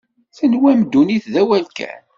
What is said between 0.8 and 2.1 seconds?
ddunit d awal kan.